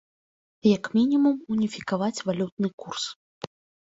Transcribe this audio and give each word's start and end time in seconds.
Як 0.67 0.87
мінімум 0.97 1.35
уніфікаваць 1.55 2.23
валютны 2.29 2.69
курс. 2.85 3.03